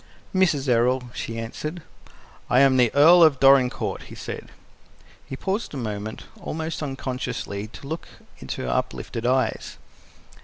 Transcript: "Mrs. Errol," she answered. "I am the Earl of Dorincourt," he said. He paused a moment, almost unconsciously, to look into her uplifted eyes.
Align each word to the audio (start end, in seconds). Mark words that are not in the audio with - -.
"Mrs. 0.33 0.67
Errol," 0.67 1.11
she 1.13 1.37
answered. 1.37 1.83
"I 2.49 2.61
am 2.61 2.75
the 2.77 2.91
Earl 2.95 3.21
of 3.21 3.39
Dorincourt," 3.39 4.01
he 4.05 4.15
said. 4.15 4.49
He 5.27 5.35
paused 5.35 5.75
a 5.75 5.77
moment, 5.77 6.23
almost 6.41 6.81
unconsciously, 6.81 7.67
to 7.67 7.87
look 7.87 8.07
into 8.39 8.63
her 8.63 8.69
uplifted 8.69 9.27
eyes. 9.27 9.77